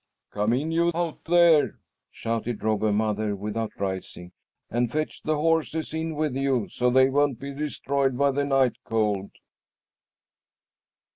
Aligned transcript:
"Come 0.31 0.51
in, 0.53 0.71
you 0.71 0.89
out 0.95 1.25
there!" 1.25 1.77
shouted 2.09 2.63
Robber 2.63 2.91
Mother 2.91 3.35
without 3.35 3.71
rising, 3.77 4.31
"and 4.67 4.91
fetch 4.91 5.21
the 5.21 5.35
horses 5.37 5.93
in 5.93 6.15
with 6.15 6.35
you, 6.35 6.67
so 6.69 6.89
they 6.89 7.07
won't 7.07 7.37
be 7.39 7.53
destroyed 7.53 8.17
by 8.17 8.31
the 8.31 8.43
night 8.45 8.77
cold." 8.83 9.29